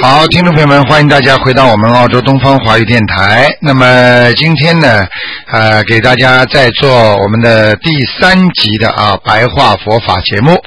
[0.00, 3.48] 好，听众朋友们，欢迎大家回到我们澳洲东方华语电台。
[3.60, 5.06] 那么今天呢，
[5.46, 10.60] 呃，给大家在做我们的第三集的啊白话佛法节目。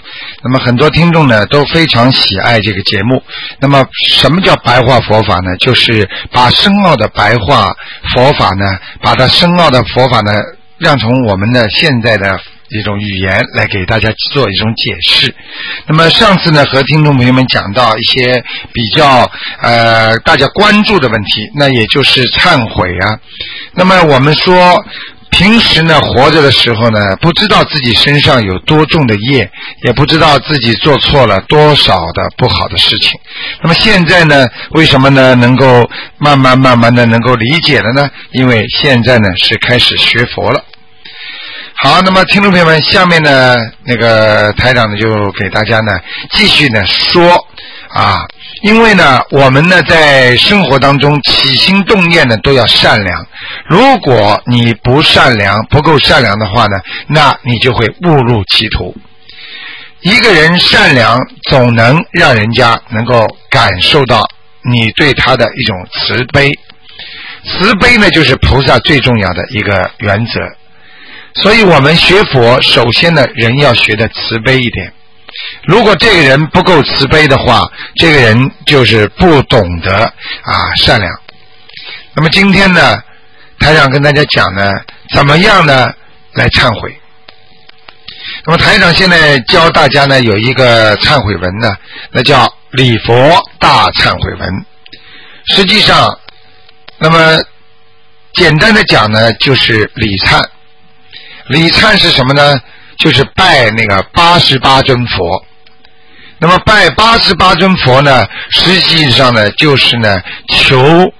[0.43, 3.21] 那么很多听众呢都非常喜爱这个节目。
[3.59, 5.55] 那么什么叫白话佛法呢？
[5.59, 7.75] 就是把深奥的白话
[8.15, 8.65] 佛法呢，
[9.01, 10.31] 把它深奥的佛法呢，
[10.77, 12.39] 让从我们的现在的。
[12.69, 15.33] 一种语言来给大家做一种解释。
[15.87, 19.29] 那么上次呢，和听众朋友们讲到一些比较
[19.61, 23.19] 呃大家关注的问题，那也就是忏悔啊。
[23.73, 24.83] 那么我们说，
[25.29, 29.49] 平时呢活着的时候呢，不知道自己身上有多重的业，
[29.83, 33.11] 也不知道自己做错了多少的不好的事情。
[33.61, 38.09] 那么现在呢，为什么呢能够慢慢慢慢的能够理解了呢？
[38.31, 40.63] 因为现在呢是开始学佛了。
[41.79, 45.91] 好，那么听众朋友们，下面呢，那个台长呢就给大家呢
[46.31, 47.31] 继续呢说
[47.89, 48.25] 啊，
[48.63, 53.23] 因为呢，我们呢在生活当中起心动念呢都要善良，
[53.69, 58.95] 如果你不善良，不够善良的话呢，那你就会误入歧途。
[60.01, 64.27] 一个人善良，总能让人家能够感受到
[64.73, 66.51] 你对他的一种慈悲，
[67.45, 70.41] 慈悲呢就是菩萨最重要的一个原则。
[71.41, 74.91] 所以我们学佛，首先呢，人要学的慈悲一点。
[75.65, 77.61] 如果这个人不够慈悲的话，
[77.95, 79.93] 这个人就是不懂得
[80.43, 81.13] 啊善良。
[82.15, 82.97] 那么今天呢，
[83.59, 84.71] 台长跟大家讲呢，
[85.13, 85.93] 怎么样呢
[86.33, 86.99] 来忏悔？
[88.45, 91.75] 那么台长现在教大家呢，有一个忏悔文呢，
[92.11, 94.65] 那叫礼佛大忏悔文。
[95.55, 96.17] 实际上，
[96.97, 97.39] 那么
[98.33, 100.43] 简单的讲呢，就是礼忏。
[101.49, 102.59] 礼忏是什么呢？
[102.97, 105.45] 就是拜那个八十八尊佛。
[106.39, 111.11] 那么拜八十八尊佛呢，实际上呢，就是呢，求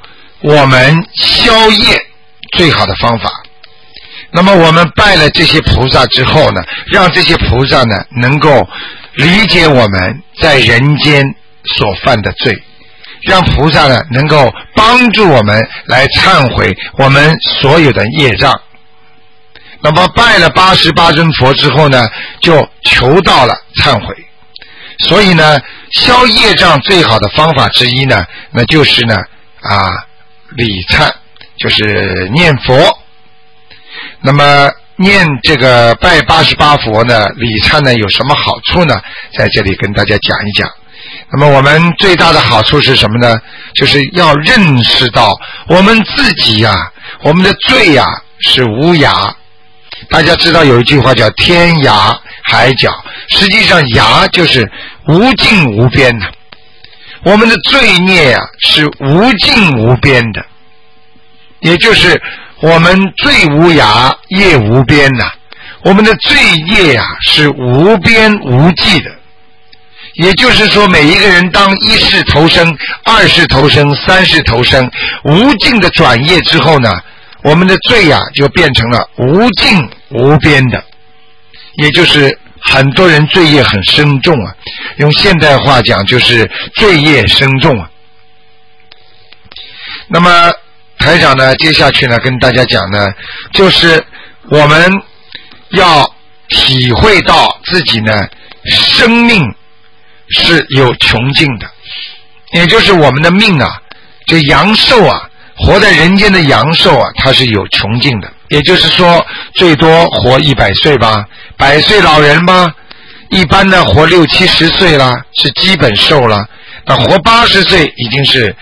[0.41, 1.99] 我们消业
[2.55, 3.31] 最好的方法。
[4.31, 8.67] 那么我们拜了这些菩萨之后呢，让这些菩萨呢，能够
[9.15, 11.23] 理解我们在人间
[11.77, 12.61] 所犯的罪，
[13.23, 18.53] 让菩萨呢，能够帮助我们来忏悔我们所有的业障。
[19.81, 22.07] 那么拜了八十八尊佛之后呢，
[22.41, 24.15] 就求到了忏悔。
[25.07, 25.59] 所以呢，
[25.91, 29.15] 消业障最好的方法之一呢，那就是呢
[29.61, 29.91] 啊
[30.55, 31.11] 礼忏，
[31.57, 32.99] 就是念佛。
[34.21, 38.99] 那么念这个拜八十八佛呢，礼忏呢有什么好处呢？
[39.37, 40.67] 在这里跟大家讲一讲。
[41.31, 43.39] 那么我们最大的好处是什么呢？
[43.75, 45.37] 就是要认识到
[45.67, 46.73] 我们自己呀，
[47.21, 48.03] 我们的罪呀
[48.39, 49.31] 是无涯。
[50.09, 52.89] 大家知道有一句话叫“天涯海角”，
[53.29, 54.69] 实际上“涯”就是
[55.07, 56.25] 无尽无边的。
[57.23, 60.45] 我们的罪孽呀是无尽无边的，
[61.59, 62.21] 也就是
[62.61, 65.25] 我们罪无涯，业无边呐。
[65.81, 66.37] 我们的罪
[66.67, 69.11] 业呀是无边无际的，
[70.13, 74.89] 也就是说，每一个人当一世投生、二世投生、三世投生，
[75.23, 76.93] 无尽的转业之后呢？
[77.43, 80.83] 我们的罪呀，就变成了无尽无边的，
[81.75, 84.53] 也就是很多人罪业很深重啊。
[84.97, 87.89] 用现代话讲，就是罪业深重啊。
[90.07, 90.51] 那么
[90.97, 93.07] 台长呢，接下去呢，跟大家讲呢，
[93.53, 94.03] 就是
[94.49, 94.91] 我们
[95.69, 96.11] 要
[96.49, 98.27] 体会到自己呢，
[98.65, 99.43] 生命
[100.29, 101.69] 是有穷尽的，
[102.53, 103.69] 也就是我们的命啊，
[104.25, 105.26] 就阳寿啊。
[105.57, 109.25] 活在人间的阳寿啊，它是有穷尽的，也就是说，
[109.55, 111.25] 最多活一百岁吧，
[111.57, 112.71] 百岁老人吗？
[113.29, 116.47] 一般的活六七十岁了，是基本寿了。
[116.85, 118.55] 那活八十岁已经是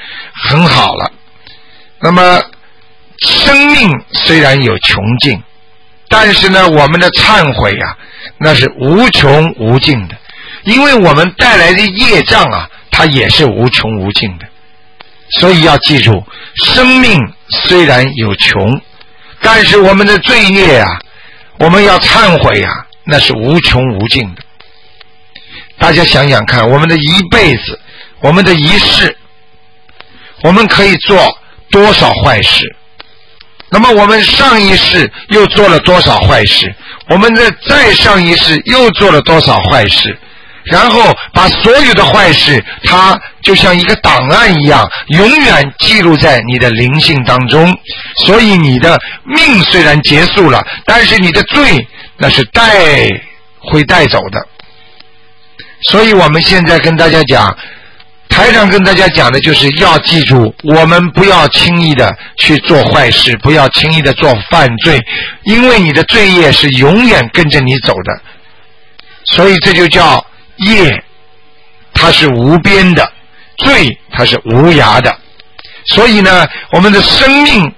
[0.49, 1.11] 很好了。
[1.99, 2.41] 那么，
[3.19, 5.43] 生命虽然有穷尽，
[6.07, 7.97] 但是呢，我们的忏悔啊，
[8.39, 10.15] 那是无穷无尽的，
[10.63, 14.47] 因为我们带来的业障啊，它也是无穷无尽的。
[15.39, 16.23] 所以要记住，
[16.55, 18.81] 生命虽然有穷，
[19.41, 20.87] 但是我们的罪孽啊，
[21.59, 22.71] 我们要忏悔啊，
[23.03, 24.41] 那是无穷无尽的。
[25.77, 27.79] 大家想想看，我们的一辈子，
[28.21, 29.15] 我们的一世，
[30.43, 31.17] 我们可以做
[31.69, 32.63] 多少坏事？
[33.69, 36.73] 那么我们上一世又做了多少坏事？
[37.09, 40.17] 我们的再上一世又做了多少坏事？
[40.71, 47.71] 然后把所有的坏事，它就像一个档案一样，永远记录在你的灵性当中。
[48.25, 53.07] 所以你的命虽然结束了，但是你的罪那是带
[53.59, 54.47] 会带走的。
[55.83, 57.55] 所以我们现在跟大家讲，
[58.27, 64.99] 台上跟大家讲的就是要记住，我们不要轻易的去做坏事，不要轻易的做犯罪，
[65.43, 68.19] 因为你的罪业是永远跟着你走的。
[69.25, 70.25] 所以这就叫。
[70.57, 71.03] 业，
[71.93, 73.03] 它是无边的；
[73.57, 75.15] 罪，它是无涯的。
[75.87, 77.71] 所以呢，我们的生命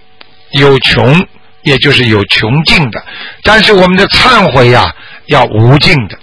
[0.51, 1.25] 有穷，
[1.63, 3.00] 也就是有穷尽的；
[3.44, 4.89] 但是我们的忏悔呀，
[5.25, 6.18] 要无尽的。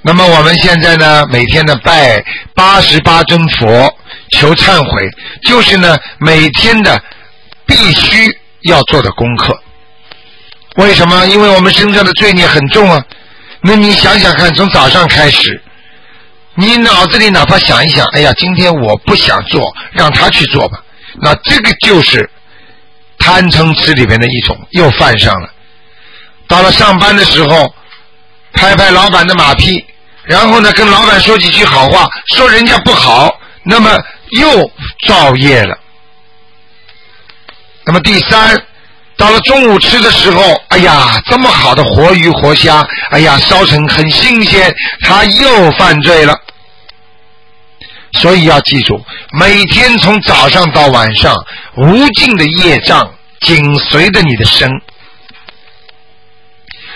[0.00, 2.24] 那么我们现在呢，每天呢拜
[2.54, 3.92] 八十八尊佛
[4.30, 5.10] 求忏悔，
[5.42, 7.02] 就是呢每天的
[7.66, 9.60] 必须要做的功课。
[10.76, 11.26] 为什么？
[11.26, 13.04] 因为我们身上的罪孽很重啊。
[13.60, 15.60] 那你想想看，从早上开始，
[16.54, 20.80] 你脑子里哪怕想一想，哎呀，今天我不想做，让他去做吧。
[21.20, 22.30] 那这个就是
[23.18, 25.50] 贪嗔痴里面的一种，又犯上了。
[26.46, 27.74] 到了上班的时候，
[28.52, 29.84] 拍拍老板的马屁，
[30.22, 33.90] 然后呢，跟老板说几句好话，说人家不好，那么
[34.30, 34.70] 又
[35.06, 35.76] 造业了。
[37.84, 38.62] 那么第三。
[39.18, 46.34] 到了中午吃的时候，哎呀，这么好的活鱼活虾，哎呀，烧成很新鲜，他又犯罪了。
[48.12, 51.34] 所以要记住，每天从早上到晚上，
[51.76, 54.70] 无尽的业障紧随着你的身。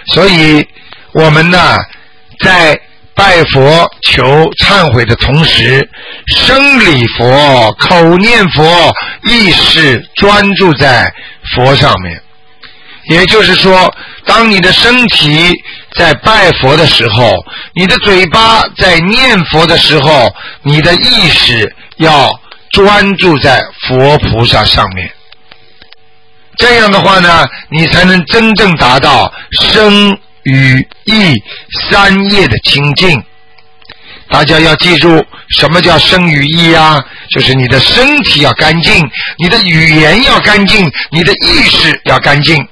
[0.06, 0.66] 所以，
[1.12, 1.78] 我们呢，
[2.38, 2.80] 在
[3.14, 4.24] 拜佛求
[4.64, 5.88] 忏悔的同时，
[6.26, 8.92] 生礼佛、口念佛，
[9.28, 11.12] 意识专注在。
[11.54, 12.22] 佛上面，
[13.10, 13.92] 也就是说，
[14.24, 15.50] 当你的身体
[15.96, 17.34] 在拜佛的时候，
[17.74, 20.32] 你的嘴巴在念佛的时候，
[20.62, 22.30] 你的意识要
[22.70, 25.10] 专注在佛菩萨上面。
[26.56, 29.30] 这样的话呢，你才能真正达到
[29.60, 31.34] 生与意
[31.88, 33.22] 三业的清净。
[34.30, 35.22] 大家要记住，
[35.58, 36.98] 什么叫身与意啊？
[37.30, 39.06] 就是你的身体要干净，
[39.38, 42.66] 你的语言要干净，你的意识要干净。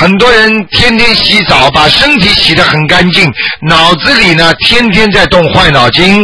[0.00, 3.32] 很多人天天洗澡，把身体洗得很干净，
[3.62, 6.22] 脑子里呢天天在动坏脑筋，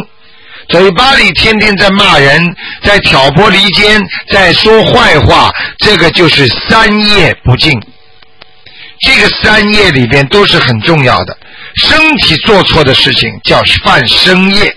[0.69, 7.83] 嘴巴里天天在骂人，在挑拨离间，在说坏话，这个就是三业不净。
[9.05, 11.37] 这个三业里边都是很重要的。
[11.77, 14.75] 身体做错的事情叫犯身业，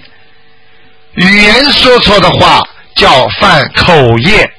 [1.13, 2.59] 语言说错的话
[2.95, 4.51] 叫犯口业，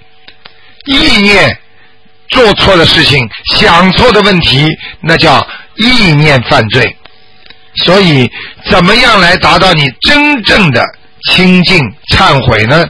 [0.86, 1.58] 意念
[2.30, 4.66] 做错的事情、想错的问题，
[5.02, 6.96] 那叫意念犯罪。
[7.84, 8.30] 所以，
[8.70, 10.82] 怎么样来达到你真正的
[11.30, 11.78] 清净
[12.16, 12.86] 忏悔呢？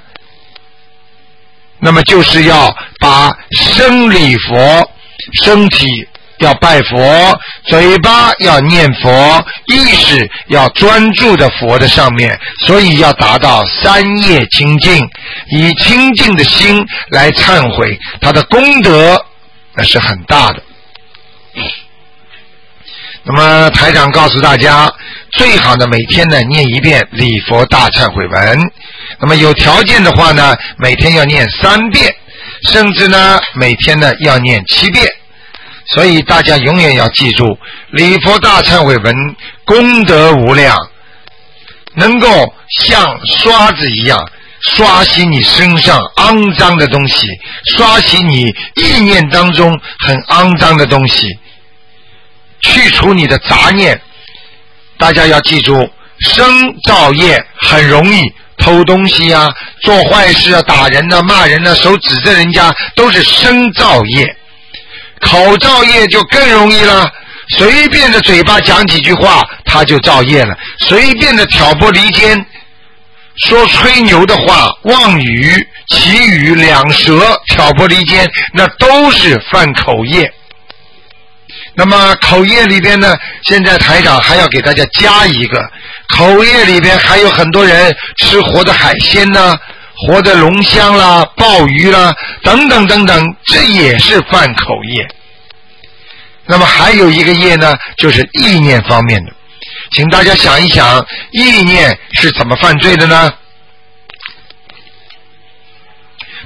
[1.80, 4.90] 那么，就是要把生理佛
[5.42, 5.88] 身体。
[6.40, 15.09] 要拜佛，嘴巴要念佛，意识要专注的佛的上面，所以要达到三业清净，
[15.50, 19.21] 以清净的心来忏悔，他的功德
[19.75, 20.62] 那是很大的。
[23.25, 24.90] 那么台长告诉大家，
[25.33, 28.71] 最好的每天呢念一遍礼佛大忏悔文，
[29.21, 32.14] 那么有条件的话呢，每天要念三遍，
[32.62, 35.04] 甚至呢每天呢要念七遍。
[35.95, 37.59] 所以大家永远要记住，
[37.90, 39.14] 礼佛大忏悔文
[39.64, 40.76] 功德无量，
[41.95, 44.30] 能够像刷子一样
[44.61, 47.26] 刷洗你身上肮脏的东西，
[47.76, 51.26] 刷洗你意念当中很肮脏的东西，
[52.61, 53.99] 去除你的杂念。
[54.99, 58.21] 大家要记住，生造业很容易，
[58.59, 59.49] 偷东西啊，
[59.83, 64.37] 做坏事啊，打人啊，骂人啊，手指着人家，都是生造业。
[65.20, 67.08] 口造业就更容易了，
[67.56, 72.44] 随便的嘴巴讲几句话，他就造业了；随便的挑拨离间，
[73.46, 80.30] 说吹牛的话、妄语、绮语、两舌、挑拨离间，那都是犯口业。
[81.75, 85.64] 那么口业里边呢，现在台长还要给大家加一个，
[86.08, 89.56] 口业里边还有很多人吃活的海鲜呢。
[90.07, 95.09] 活的龙虾啦、鲍鱼啦，等等等等，这也是犯口业。
[96.47, 99.33] 那么还有一个业呢，就是意念方面的。
[99.93, 103.31] 请大家想一想，意念是怎么犯罪的呢？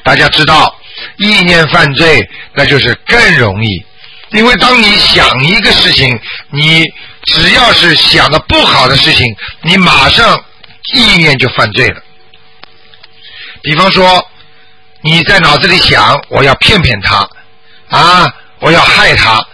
[0.03, 0.75] 大家知道，
[1.19, 3.85] 意念犯罪，那就是更容易，
[4.31, 6.19] 因为当你想一个事情，
[6.51, 6.85] 你
[7.25, 9.27] 只要是想的不好的事情，
[9.61, 10.43] 你马上
[10.95, 12.03] 意念就犯罪了。
[13.63, 14.25] 比方说，
[15.03, 17.29] 你在脑子里想，我要骗骗他，
[17.89, 19.45] 啊，我要害他，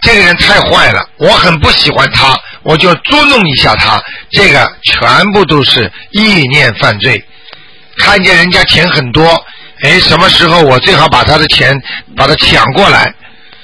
[0.00, 7.22] 这个人太坏了，我很不喜欢他，我就捉弄一下他，这个全部都是意念犯罪。
[7.98, 9.44] 看见人家钱很多。
[9.82, 11.76] 哎，什么时候我最好把他的钱
[12.16, 13.12] 把他抢过来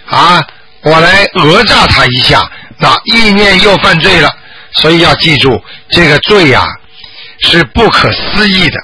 [0.07, 0.45] 啊？
[0.83, 4.29] 我来讹诈他一下，那意念又犯罪了。
[4.75, 6.67] 所以要记住，这个罪呀
[7.41, 8.79] 是不可思议的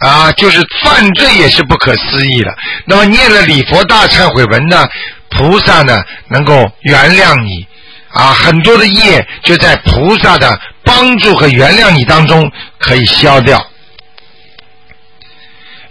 [0.00, 2.54] 啊，就是犯罪也是不可思议的。
[2.86, 4.86] 那么念了礼佛大忏悔文呢，
[5.30, 7.66] 菩萨呢能够原谅你
[8.10, 13.64] 啊，很多的业就在菩萨的帮助和原谅你当中可以消掉。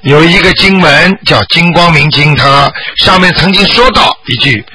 [0.02, 4.66] 有一个经文叫《金光明经》，它上面曾经说到一句：“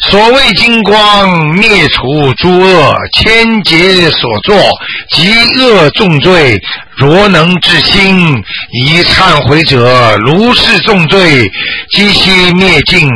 [0.00, 4.56] 所谓金光灭除诸恶，千劫所作
[5.10, 6.60] 极恶重罪，
[6.96, 11.50] 若能至心，以忏悔者，如是重罪，
[11.90, 13.10] 即悉灭尽。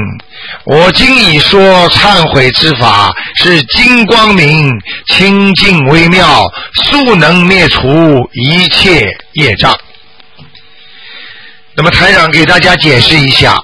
[0.65, 4.71] 我今已说忏悔之法，是金光明，
[5.07, 9.77] 清净微妙，速能灭除一切业障。”
[11.77, 13.57] 那么台长给大家解释一下，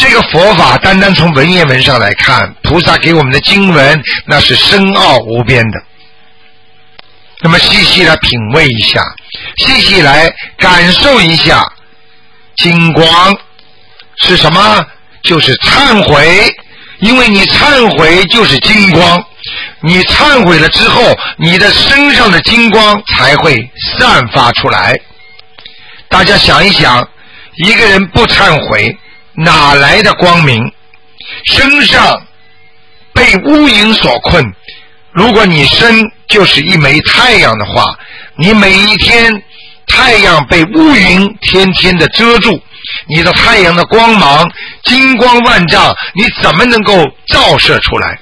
[0.00, 5.82] 这个佛法单单从文言文上来看，菩萨给我们的经文那是深奥无边的。
[7.42, 9.04] 那么细细来品味一下，
[9.58, 11.62] 细细来感受一下，
[12.56, 13.36] 金光
[14.22, 14.86] 是什么？
[15.22, 16.50] 就是忏悔，
[17.00, 19.22] 因为你忏悔就是金光，
[19.80, 24.98] 你忏悔了之后，你的身上的金光才会散发出来。
[26.08, 27.06] 大家想一想。
[27.56, 28.96] 一个人不忏悔，
[29.44, 30.72] 哪来的光明？
[31.46, 32.22] 身上
[33.12, 34.44] 被乌云所困。
[35.12, 37.84] 如果你身就是一枚太阳的话，
[38.36, 39.42] 你每一天
[39.86, 42.60] 太阳被乌云天天的遮住，
[43.08, 44.50] 你的太阳的光芒
[44.84, 48.18] 金光万丈，你怎么能够照射出来？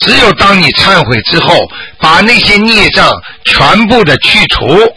[0.00, 3.10] 只有当你忏悔之后，把那些孽障
[3.44, 4.94] 全部的去除。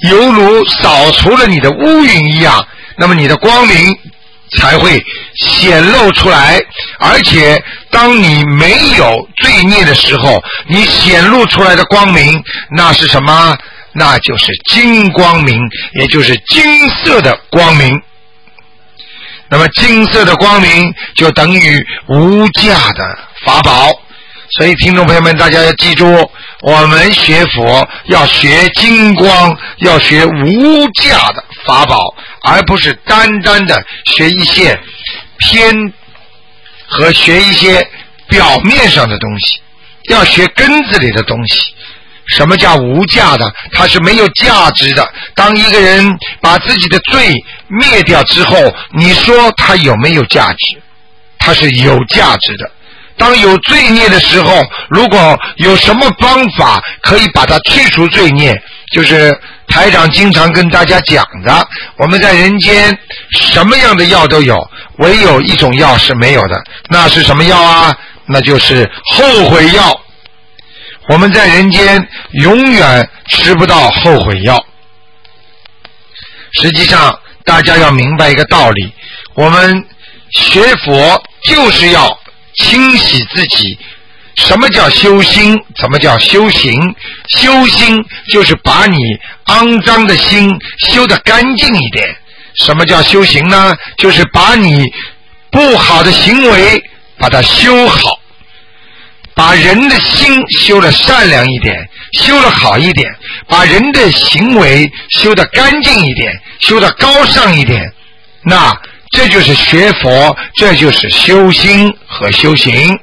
[0.00, 2.66] 犹如扫除了你的乌云一样，
[2.96, 3.96] 那么你的光明
[4.58, 5.02] 才会
[5.36, 6.60] 显露出来。
[6.98, 12.42] 而且，当你没有罪孽的时候，你显露出来的光明，
[12.76, 13.56] 那是什么？
[13.92, 15.58] 那就是金光明，
[15.94, 18.00] 也就是金色的光明。
[19.48, 23.90] 那么，金色的光明就等于无价的法宝。
[24.58, 26.30] 所以，听众朋友们，大家要记住，
[26.62, 34.78] 我们学佛要学金光，要学无价的法宝，而不是单单的学一些
[35.38, 35.92] 偏
[36.86, 37.86] 和学一些
[38.28, 39.60] 表面上的东西，
[40.08, 41.74] 要学根子里的东西。
[42.26, 43.52] 什么叫无价的？
[43.72, 45.08] 它是没有价值的。
[45.34, 47.32] 当一个人把自己的罪
[47.66, 48.56] 灭掉之后，
[48.92, 50.80] 你说他有没有价值？
[51.38, 52.70] 它是有价值的。
[53.16, 58.54] 当有罪孽的时候，如果有什么方法可以把它去除罪孽，
[58.92, 59.36] 就是
[59.70, 61.68] 台长经常跟大家讲的。
[61.96, 62.96] 我们在人间
[63.30, 64.58] 什么样的药都有，
[64.98, 67.96] 唯有一种药是没有的，那是什么药啊？
[68.26, 69.98] 那就是后悔药。
[71.08, 74.62] 我们在人间永远吃不到后悔药。
[76.60, 78.92] 实际上，大家要明白一个道理：
[79.34, 79.86] 我们
[80.32, 82.20] 学佛就是要。
[82.56, 83.78] 清洗自己，
[84.40, 85.56] 什么叫修心？
[85.76, 86.72] 怎么叫修行？
[87.28, 88.96] 修心就是把你
[89.46, 90.50] 肮脏的心
[90.88, 92.16] 修得干净一点。
[92.64, 93.76] 什么叫修行呢？
[93.98, 94.84] 就是把你
[95.50, 96.82] 不好的行为
[97.18, 98.18] 把它修好，
[99.34, 103.08] 把人的心修得善良一点，修得好一点，
[103.46, 107.92] 把人的行为修得干净一点，修得高尚一点，
[108.42, 108.76] 那。
[109.12, 112.96] 这就是学佛，这就是修心和修行。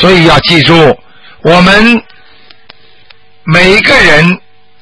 [0.00, 0.98] 所以要记住，
[1.42, 2.02] 我们
[3.44, 4.40] 每个人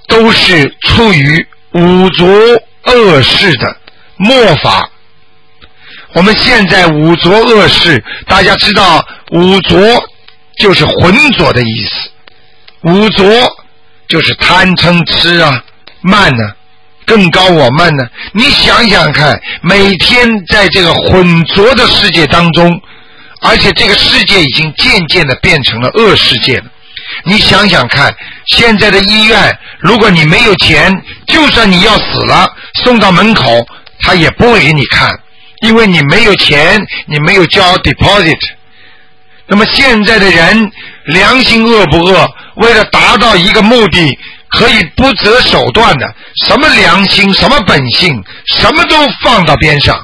[0.09, 2.27] 都是处于五浊
[2.85, 3.77] 恶世的
[4.17, 4.89] 末法。
[6.15, 9.79] 我们现在五浊恶世，大家知道五浊
[10.59, 12.11] 就是浑浊的意思，
[12.83, 13.27] 五浊
[14.09, 15.63] 就是贪嗔痴啊，
[16.03, 16.53] 慢呢。
[17.07, 18.09] 更高我慢呢？
[18.33, 22.81] 你想想看，每天在这个浑浊的世界当中，
[23.45, 26.65] 而且这个世界已经渐渐的变成了恶世界了。
[27.25, 28.15] 你想想看，
[28.47, 30.93] 现在的医院，如果你没有钱，
[31.27, 32.51] 就算你要死了，
[32.83, 33.67] 送到门口，
[34.01, 35.09] 他也不会给你看，
[35.61, 38.39] 因为你没有钱，你没有交 deposit。
[39.47, 40.73] 那么现在的人
[41.05, 42.27] 良心恶不恶？
[42.57, 46.15] 为了达到一个目的，可以不择手段的，
[46.47, 49.95] 什么良心，什么本性，什么都放到边上。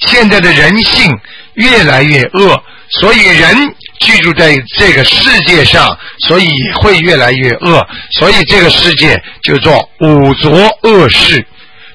[0.00, 1.10] 现在的人性
[1.54, 2.62] 越来越恶，
[3.00, 3.56] 所以人
[4.00, 5.96] 居住在这个世界上，
[6.26, 6.48] 所以
[6.80, 7.86] 会越来越恶。
[8.18, 10.50] 所以这个世界就做五浊
[10.82, 11.46] 恶世。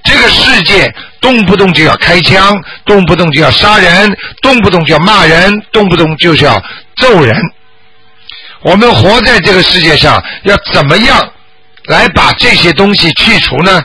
[0.04, 6.62] 这个世界动不动就要开枪，动不动就要杀人，动不动就要骂人，动不动就是要
[6.98, 7.36] 揍人。
[8.62, 11.32] 我们活在这个世界上，要怎么样
[11.86, 13.82] 来把这些东西去除呢？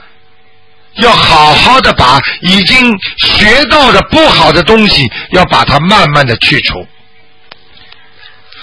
[0.96, 6.86] 要好好的把已经学到的不好的东西，要把它慢慢的去除。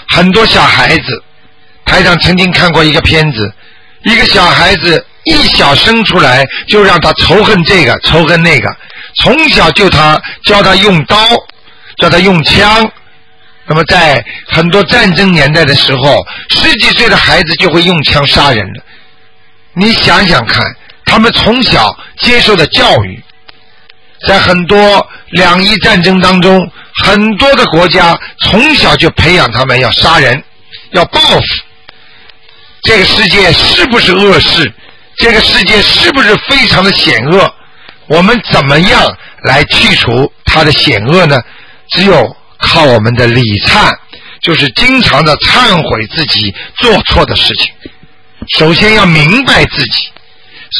[0.08, 1.22] 很多小孩子，
[1.84, 3.52] 台长曾经看过一个片子，
[4.04, 8.68] 一个小孩子一小生出来就让他仇恨这个仇恨那个，
[9.16, 11.16] 从小就他教他用刀，
[11.98, 12.90] 教他用枪。
[13.66, 18.84] 那么在很多战争年代的时候，十几岁的孩子就会用枪杀人了。
[19.74, 20.64] 你想想看。
[21.12, 23.22] 他们从小接受的教育，
[24.26, 26.66] 在很多两伊战争当中，
[27.04, 30.42] 很多的国家从小就培养他们要杀人，
[30.92, 31.42] 要报复。
[32.84, 34.72] 这个世界是不是恶世？
[35.18, 37.54] 这个世界是不是非常的险恶？
[38.06, 41.38] 我们怎么样来去除它的险恶呢？
[41.90, 43.94] 只有靠我们的礼忏，
[44.40, 47.70] 就是经常的忏悔自己做错的事情。
[48.56, 50.08] 首先要明白自己。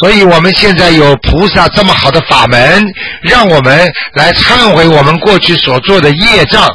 [0.01, 2.83] 所以我们现在有菩萨这么好的法门，
[3.21, 6.67] 让我们来忏悔我们过去所做的业障，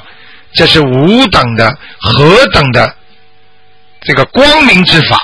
[0.54, 2.94] 这是无等的、何等的
[4.02, 5.18] 这个光明之法，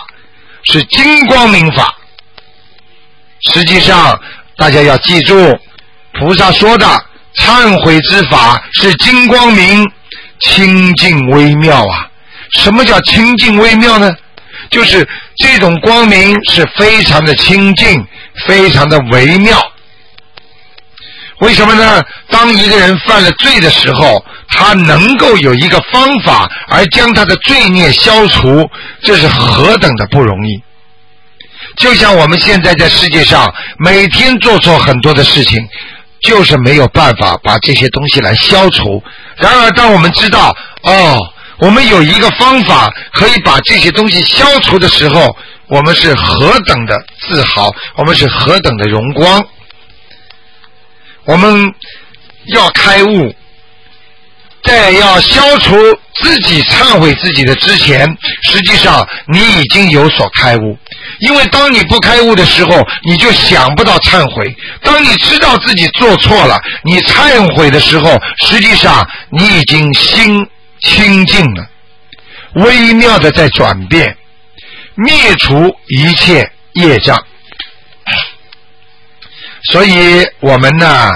[0.65, 1.95] 是金光明法。
[3.53, 4.19] 实际上，
[4.57, 5.57] 大家要记住，
[6.19, 6.87] 菩萨说的
[7.37, 9.89] 忏悔之法是金光明、
[10.41, 12.09] 清净微妙啊。
[12.53, 14.11] 什么叫清净微妙呢？
[14.71, 18.07] 就是这种光明是非常的清净，
[18.47, 19.61] 非常的微妙。
[21.41, 22.03] 为什么呢？
[22.31, 28.69] 当一个人犯了罪的时候，他能够有一个方法而将他的罪孽消除，
[29.03, 30.63] 这是何等的不容易。
[31.77, 35.59] 就像我们现在在世界上每天做错很多的事情，
[36.23, 39.03] 就是没有办法把这些东西来消除。
[39.37, 41.19] 然而，当我们知道，哦。
[41.59, 45.37] 我们有一个方法可以把这些东西消除的时候，
[45.69, 49.45] 我们是何等的自豪，我们是何等的荣光。
[51.25, 51.73] 我们
[52.47, 53.35] 要开悟，
[54.63, 55.77] 在要消除
[56.17, 58.05] 自己忏悔自己的之前，
[58.43, 60.77] 实际上你已经有所开悟。
[61.21, 64.45] 因为当你不开悟的时候，你就想不到忏悔；
[64.83, 70.47] 当你知道自己做错了，你忏悔的时候，实际上你已经心。
[70.85, 71.67] 清净了，
[72.55, 74.17] 微妙的在转变，
[74.95, 77.21] 灭除一切业障。
[79.73, 81.11] 所以，我们呢，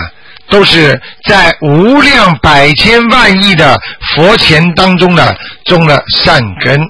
[0.48, 3.78] 都是在无量百千万亿的
[4.16, 5.34] 佛前当中呢，
[5.66, 6.80] 种了善根，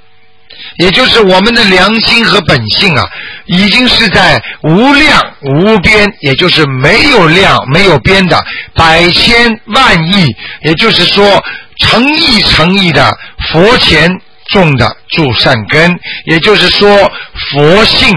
[0.79, 3.05] 也就是我们的良心和本性啊，
[3.47, 8.39] 已经是在无量无边，也就是没有量没有边的
[8.75, 10.27] 百千万亿，
[10.63, 11.45] 也就是说。
[11.79, 13.17] 诚意诚意的
[13.53, 14.11] 佛前
[14.51, 17.11] 种的助善根，也就是说
[17.53, 18.15] 佛性，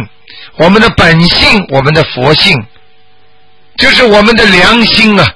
[0.58, 2.58] 我们的本性，我们的佛性，
[3.78, 5.28] 就是我们的良心啊。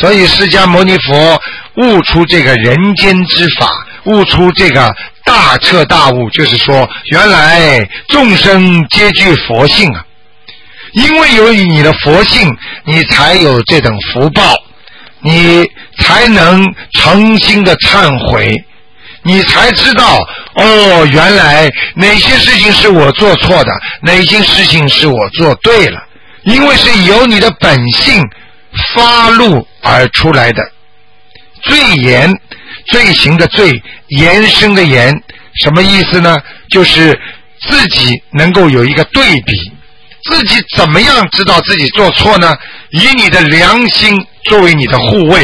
[0.00, 1.40] 所以释迦牟尼佛
[1.76, 3.68] 悟出这个人间之法，
[4.04, 10.04] 悟出这个大彻大悟，就是说原来众生皆具佛性啊。
[10.92, 14.42] 因为有你的佛性，你才有这等福报。
[15.20, 15.64] 你
[15.98, 18.54] 才能诚心的忏悔，
[19.22, 20.18] 你才知道
[20.54, 26.00] 哦，原来哪些事情是我做错的，哪些事情是我做对了，
[26.44, 28.22] 因为是由你的本性
[28.94, 30.62] 发露而出来的。
[31.62, 32.32] 罪言，
[32.86, 35.12] 罪行的罪，延伸的延，
[35.62, 36.38] 什么意思呢？
[36.70, 37.18] 就是
[37.68, 39.72] 自己能够有一个对比，
[40.28, 42.56] 自己怎么样知道自己做错呢？
[42.90, 44.26] 以你的良心。
[44.44, 45.42] 作为你的护卫，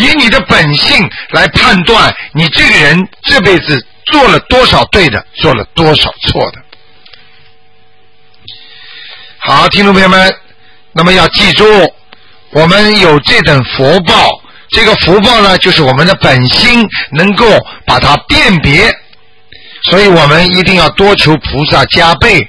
[0.00, 6.62] 以你的本性来判断你这个人这辈子做了多少对的，做了多少错的。
[9.40, 10.34] 好，听众朋友们，
[10.92, 11.66] 那么要记住，
[12.52, 14.30] 我们有这等福报，
[14.70, 17.44] 这个福报呢，就是我们的本心能够
[17.84, 18.90] 把它辨别，
[19.90, 22.48] 所以我们一定要多求菩萨加倍，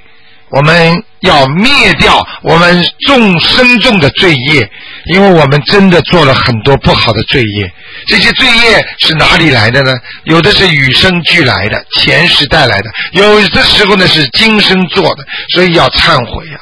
[0.51, 4.69] 我们要灭掉我们众深重的罪业，
[5.05, 7.71] 因为我们真的做了很多不好的罪业。
[8.05, 9.93] 这些罪业是哪里来的呢？
[10.25, 16.59] 有的是与生俱来的，前世带来的；有的时候呢是今生做的，所以要忏悔呀。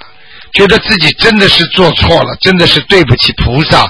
[0.53, 3.87] 觉得自己真的是做错了，真的是对不起菩萨。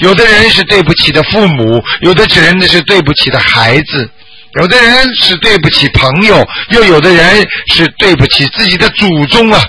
[0.00, 4.10] 有的人是对不起的父母，有的人呢是对不起的孩子，
[4.54, 9.62] 有的人是对不起朋友，又有的人是对不起自己的祖宗啊。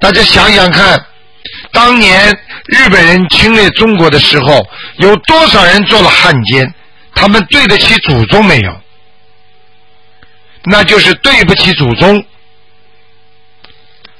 [0.00, 1.00] 大家想想看，
[1.72, 6.74] 当年日本人侵略中国的时候，有多少人做了汉奸？
[7.14, 8.80] 他们对得起祖宗没有？
[10.64, 12.24] 那就是对不起祖宗。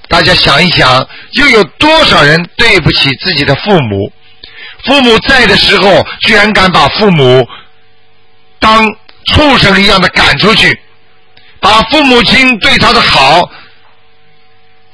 [0.09, 4.13] 大家想一想，又有多少人对不起自己的父母？
[4.85, 7.45] 父母在的时候，居然敢把父母
[8.65, 8.83] 当
[9.27, 10.81] 畜生一样的赶出去，
[11.61, 13.47] 把父母亲对他的好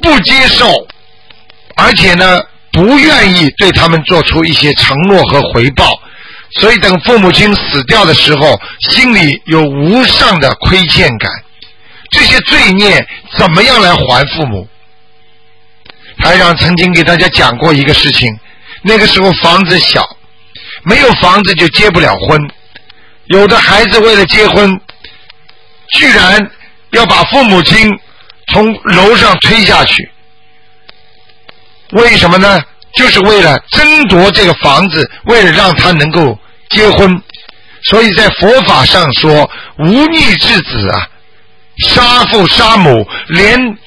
[0.02, 0.66] 不接受，
[1.76, 2.40] 而且呢，
[2.72, 5.86] 不愿意对他们做出一些承诺和回报，
[6.58, 11.30] 所以等父母亲死掉的时候，心里有无上的亏欠感。
[12.10, 13.06] 这些罪孽
[13.38, 14.66] 怎么样来还父母？
[16.18, 18.36] 台长曾经给大家讲过一个事情，
[18.82, 20.04] 那个时候房子小，
[20.82, 22.50] 没有房子就结不了婚，
[23.30, 24.80] 有的孩子为了结婚，
[25.96, 26.50] 居然
[26.90, 27.90] 要把父母亲
[28.52, 30.10] 从楼上推下去，
[31.92, 32.60] 为什么呢？
[32.94, 36.36] 就是为了争夺这个房子，为了让他能够
[36.70, 37.22] 结婚，
[37.84, 41.08] 所以在佛法上说无逆之子啊，
[41.88, 43.78] 杀父杀母，连。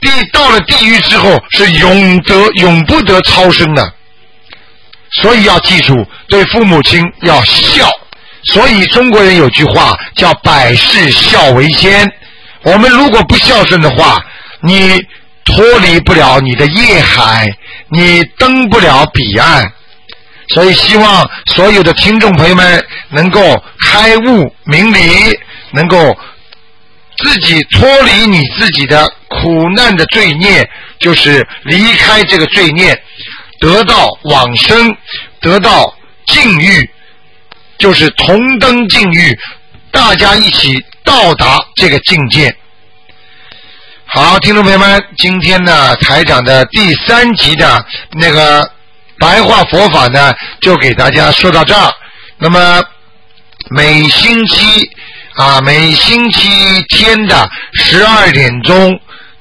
[0.00, 3.90] 地到了地狱之后是永得永不得超生的，
[5.22, 7.90] 所以要记住对父母亲要孝。
[8.52, 12.10] 所以中国人有句话叫“百事孝为先”。
[12.62, 14.24] 我们如果不孝顺的话，
[14.62, 14.98] 你
[15.44, 17.46] 脱离不了你的业海，
[17.88, 19.72] 你登不了彼岸。
[20.48, 25.38] 所以希望所有的听众朋友们能够开悟明理，
[25.72, 26.16] 能够。
[27.18, 32.92] 自己脱离你自己的苦难的罪孽，就是离开这个罪孽，
[33.60, 34.92] 得到往生，
[35.40, 36.90] 得到境遇，
[37.78, 39.38] 就是同登境遇，
[39.90, 42.54] 大家一起到达这个境界。
[44.06, 48.70] 好，听众朋友们，今天呢，台长的第三集的那个
[49.18, 51.92] 白话佛法呢，就给大家说到这儿。
[52.38, 52.82] 那么
[53.70, 54.90] 每星期。
[55.36, 58.96] 啊，每星期天的十二点钟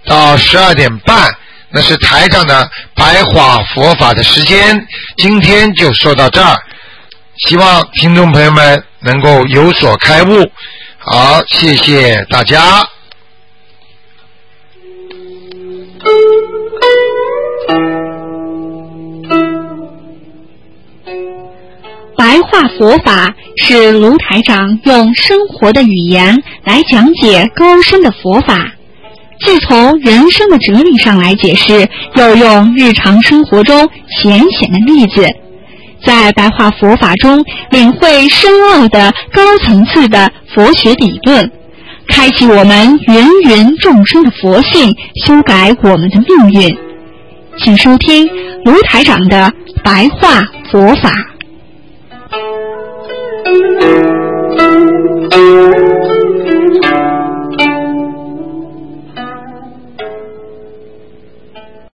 [0.08, 1.32] 到十二点半，
[1.70, 4.88] 那是台上的白话佛法的时间。
[5.18, 6.58] 今天就说到这儿，
[7.46, 10.50] 希望听众朋友们能够有所开悟。
[10.98, 12.58] 好，谢谢大家。
[22.16, 28.72] 白话佛法是卢台长用生活的语言来讲解高深的佛法，
[29.46, 33.90] 既从人生的哲理上来解释，又用日常生活中
[34.22, 35.28] 浅显的例子，
[36.06, 41.52] 在白话佛法中领会深奥的高层次的佛学理论，
[42.08, 44.94] 开启我们芸芸众生的佛性，
[45.26, 46.78] 修改我们的命运。
[47.58, 48.28] 请收听
[48.66, 49.52] 卢台长的
[49.84, 51.12] 白话佛法。